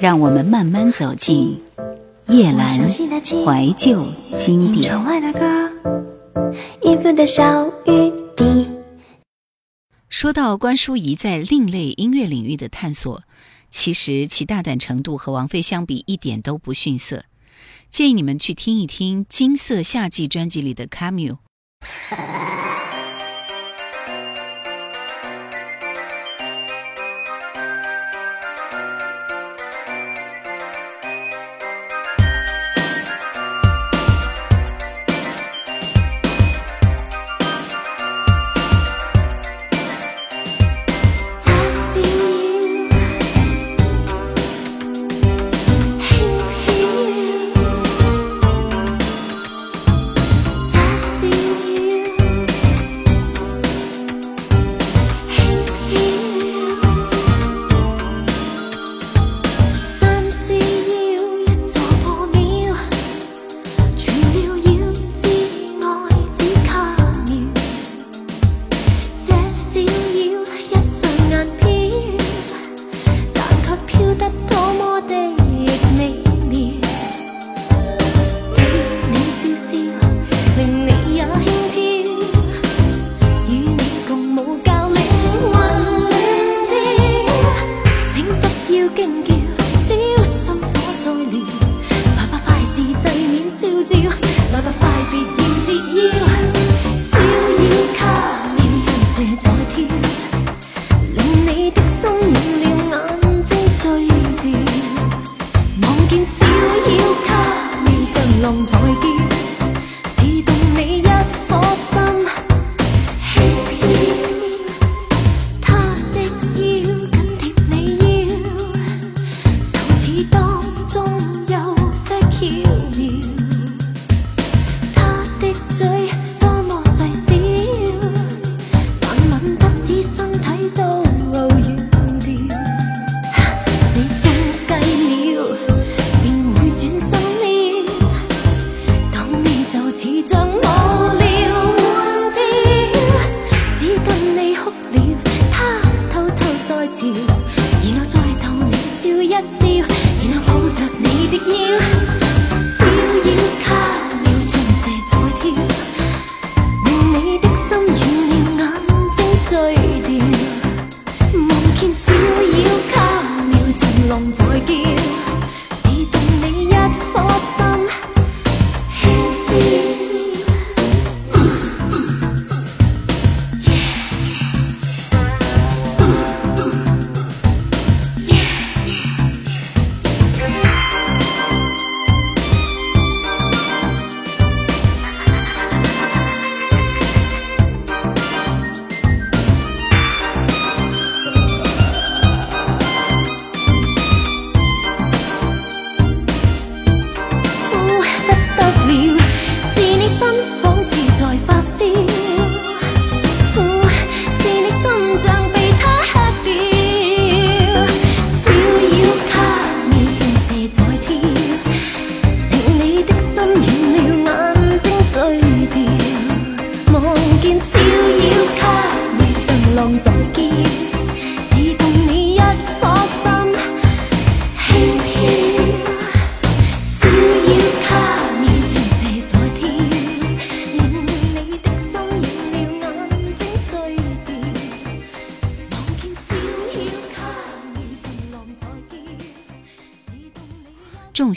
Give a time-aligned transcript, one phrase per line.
[0.00, 1.60] 让我们慢慢走进
[2.28, 4.02] 叶阑怀旧
[4.34, 4.98] 经典。
[10.08, 13.22] 说到关淑怡在另类音乐领域的探索，
[13.70, 17.24] 其实其大胆程度和王菲相比一点都不逊色。
[17.90, 21.36] 建议你们去听一听《金色夏季》专辑里的《Camille》。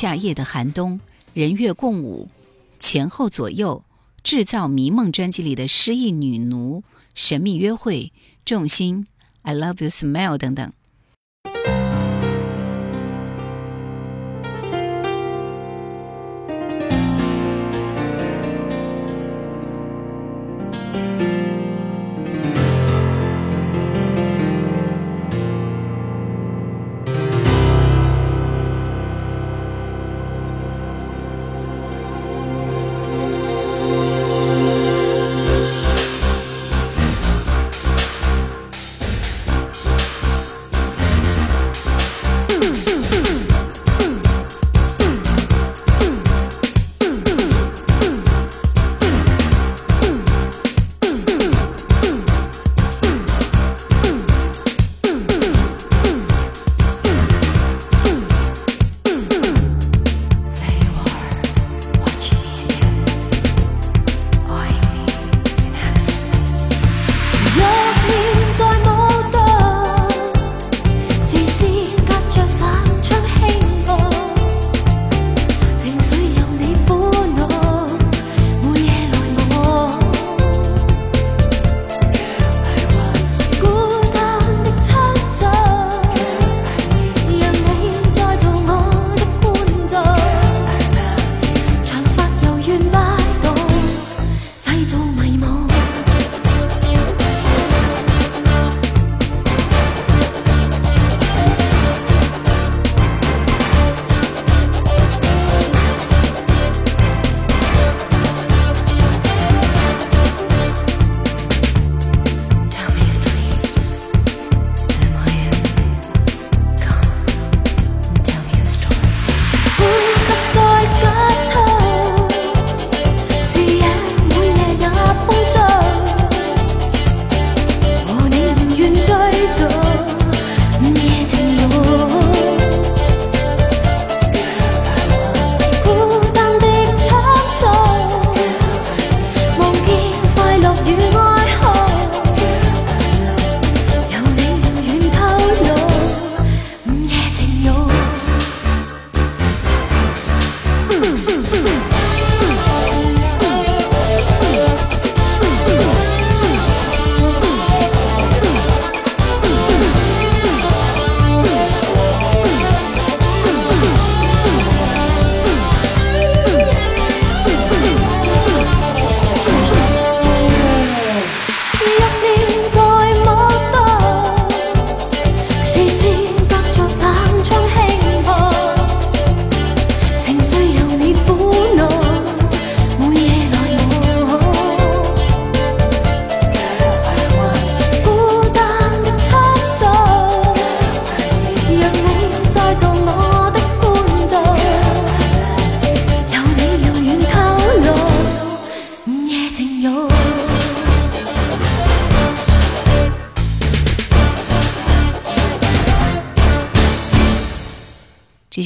[0.00, 0.98] 夏夜的寒冬，
[1.34, 2.30] 人月共舞，
[2.78, 3.84] 前后左右，
[4.22, 6.82] 制造迷梦专辑里的失意女奴，
[7.14, 8.10] 神秘约会，
[8.46, 9.06] 重心
[9.42, 10.72] ，I love you smile 等等。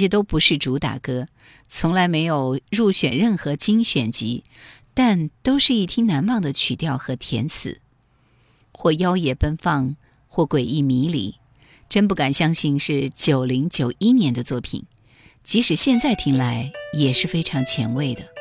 [0.04, 1.28] 些都不是主打歌，
[1.66, 4.44] 从来没有入选任何精选集，
[4.92, 7.80] 但都是一听难忘的曲调和填词，
[8.70, 9.96] 或妖冶奔放，
[10.28, 11.36] 或诡异迷离，
[11.88, 14.84] 真不敢相信是九零九一年的作品，
[15.42, 18.33] 即使现在听来也是非常前卫的。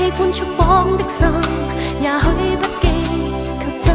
[0.00, 1.28] 喜欢束绑的心，
[2.00, 2.84] 也许不羁
[3.60, 3.86] 却真。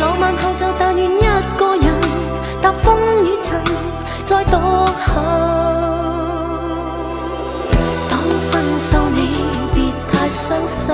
[0.00, 1.18] 浪漫后就但愿一
[1.56, 1.86] 个人
[2.60, 3.62] 踏风雨尘，
[4.24, 4.56] 再独
[5.06, 5.08] 行。
[8.10, 8.12] 当
[8.50, 9.18] 分手，你
[9.72, 9.76] 别
[10.10, 10.92] 太伤心。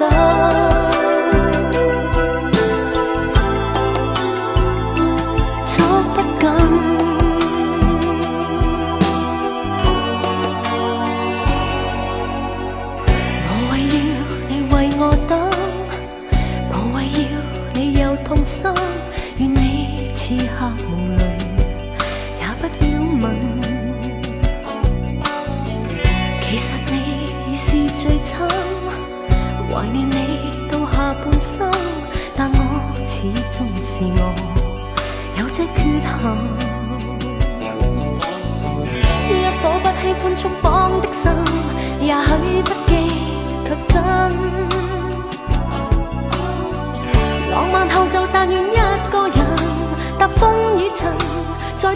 [0.00, 0.59] soul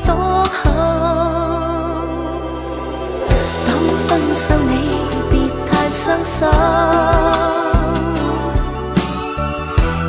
[0.06, 0.64] 多好，
[3.66, 3.68] 当
[4.06, 4.73] 分手你
[5.30, 5.32] 别
[5.70, 6.46] 太伤心，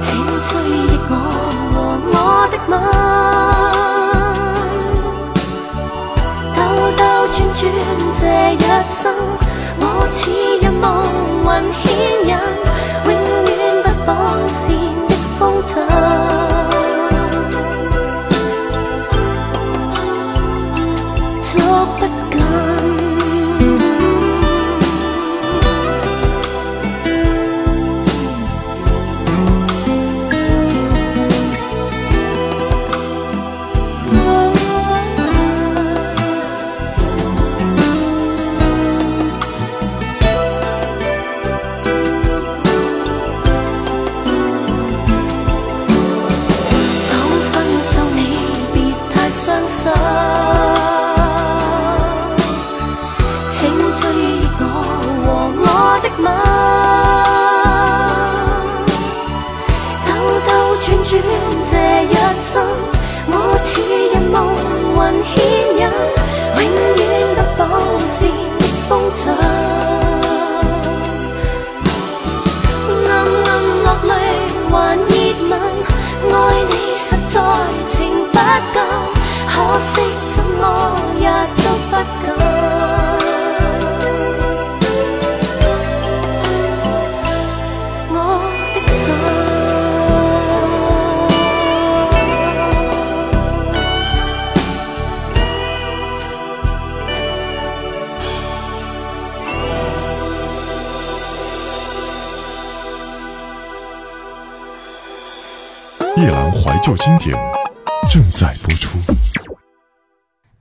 [0.01, 0.07] 请
[0.47, 1.13] 追忆我
[1.73, 1.75] 和
[2.11, 2.13] 我
[2.51, 2.73] 的吻，
[6.55, 6.57] 兜
[6.97, 7.61] 兜转转
[8.19, 8.21] 这
[8.53, 8.55] 一
[8.89, 9.03] 生，
[106.85, 107.35] 旧经典
[108.11, 108.99] 正在播出。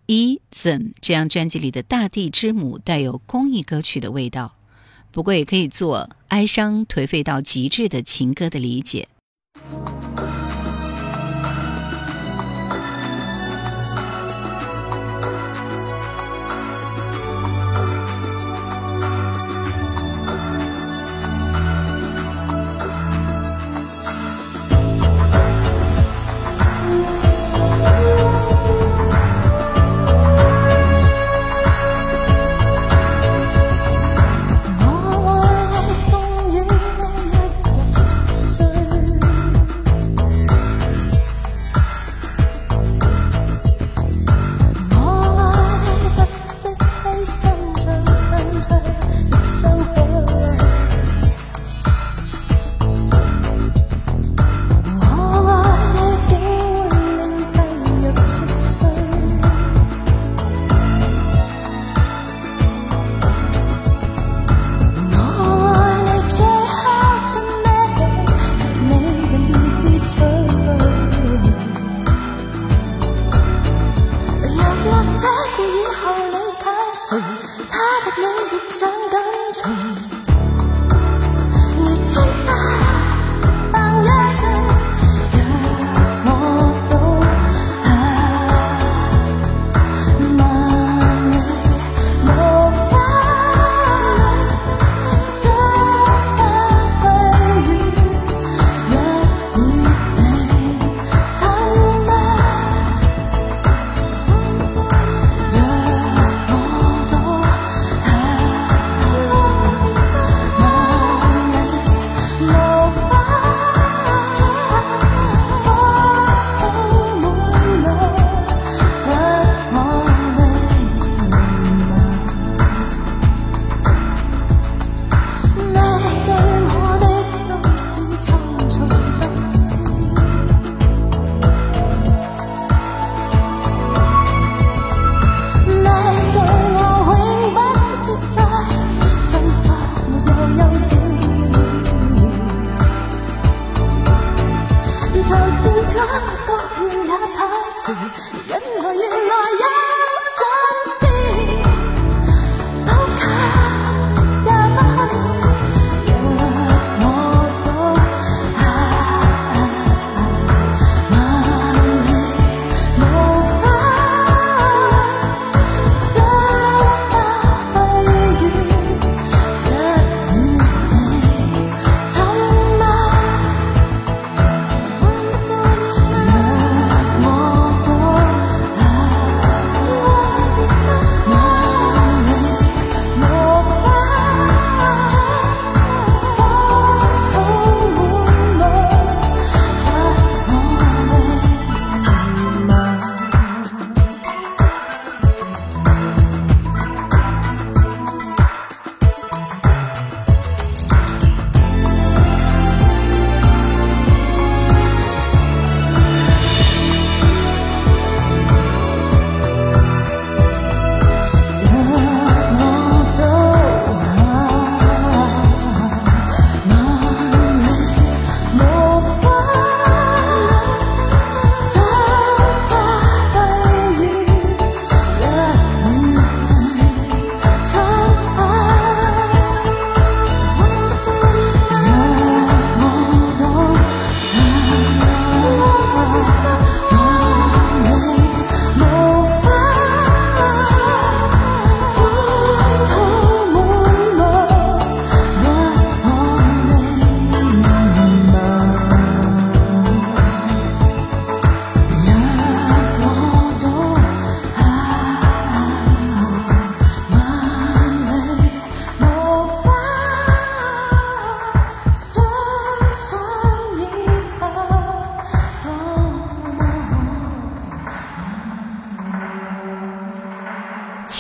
[0.07, 4.55] 一怎这张专辑里的《大地之母》带有公益歌曲的味道，
[5.11, 9.09] 不过也可以做哀伤颓废到极致的情歌的理解。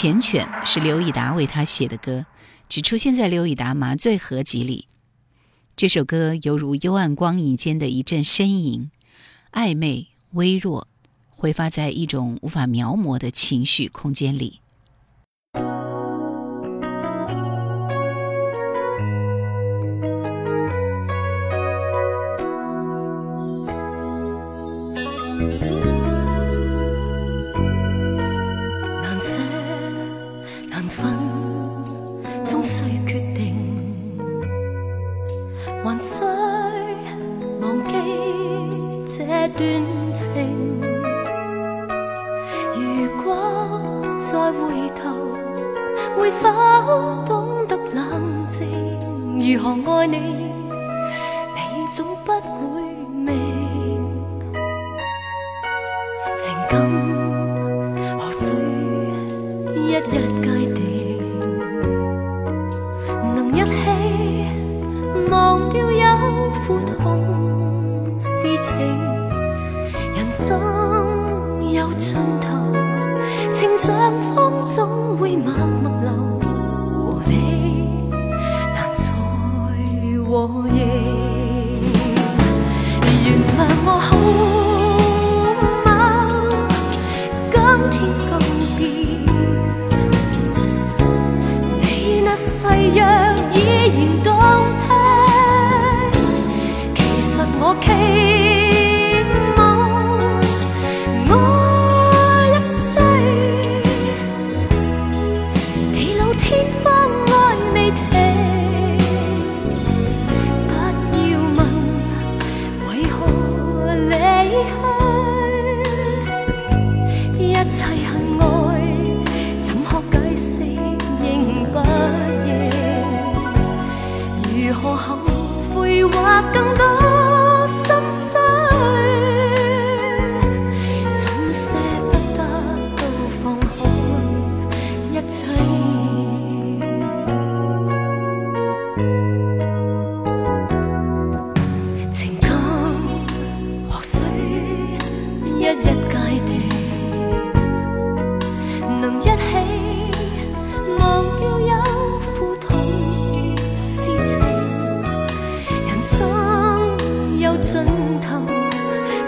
[0.04, 2.26] 缱绻是刘以达为他写的歌，
[2.68, 4.86] 只出现在刘以达麻醉合集里，
[5.74, 8.90] 这首歌犹如幽暗光影间的一阵呻吟，
[9.52, 10.88] 暧昧、微弱，
[11.30, 14.60] 挥发在一种无法描摹的情绪空间里。
[35.94, 36.20] 还需
[37.60, 37.92] 忘记
[39.06, 39.62] 这段
[40.12, 40.80] 情。
[42.74, 42.82] 如
[43.22, 43.24] 果
[44.18, 44.58] 再回
[44.96, 45.02] 头，
[46.18, 46.42] 会否
[47.24, 48.66] 懂得冷静？
[49.38, 50.43] 如何爱你？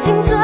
[0.06, 0.35] 停住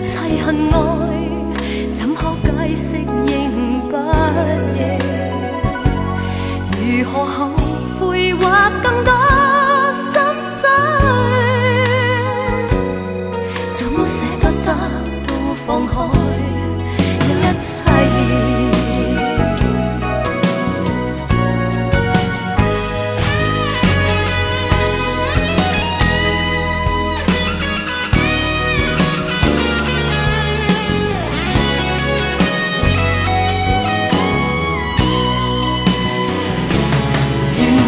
[0.00, 0.21] 草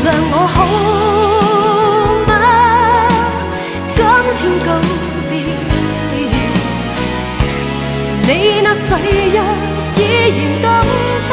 [0.05, 0.57] 谅我好
[2.29, 2.33] 吗？
[3.97, 4.01] 今
[4.37, 4.69] 天告
[5.31, 5.33] 别
[8.27, 8.29] 你
[8.63, 9.37] 那誓约
[9.97, 10.65] 依然动
[11.25, 11.29] 听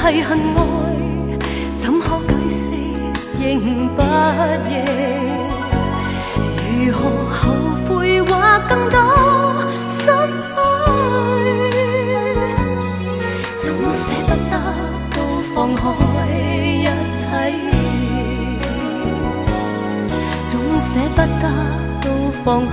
[0.00, 0.60] 恨爱，
[1.80, 2.60] 怎可解释
[3.38, 3.44] 认
[3.94, 4.72] 不认？
[6.86, 6.98] 如何
[7.30, 7.36] 后
[7.86, 7.88] 悔
[8.22, 8.30] 或
[8.68, 8.96] 更多
[9.98, 10.00] 心
[10.48, 10.50] 碎？
[13.62, 14.54] 总舍不得
[15.14, 15.16] 都
[15.54, 15.80] 放开
[16.32, 16.86] 一
[17.20, 17.26] 切，
[20.50, 21.44] 总舍不得
[22.02, 22.04] 都
[22.44, 22.72] 放开。